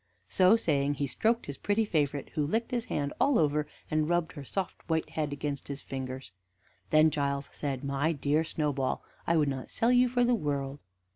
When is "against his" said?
5.31-5.83